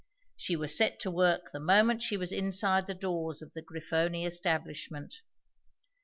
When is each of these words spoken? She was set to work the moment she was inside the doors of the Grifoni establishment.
She 0.35 0.55
was 0.55 0.75
set 0.75 0.99
to 1.01 1.11
work 1.11 1.51
the 1.51 1.59
moment 1.59 2.01
she 2.01 2.17
was 2.17 2.31
inside 2.31 2.87
the 2.87 2.95
doors 2.95 3.43
of 3.43 3.53
the 3.53 3.61
Grifoni 3.61 4.25
establishment. 4.25 5.21